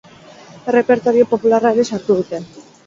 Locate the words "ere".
1.77-1.89